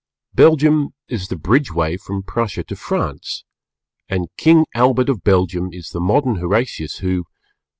Belgium 0.33 0.95
is 1.09 1.27
the 1.27 1.35
Bridgeway 1.35 1.95
from 2.01 2.23
Prussia 2.23 2.63
to 2.63 2.75
France, 2.75 3.43
and 4.09 4.29
King 4.35 4.65
Albert 4.73 5.09
of 5.09 5.23
Belgium 5.23 5.69
is 5.71 5.89
the 5.91 5.99
modern 6.01 6.37
Horatius 6.37 6.97
who_" 7.05 7.19